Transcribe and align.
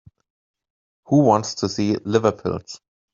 Who 1.09 1.19
wants 1.19 1.53
to 1.53 1.69
see 1.69 1.95
liver 1.97 2.31
pills? 2.31 2.81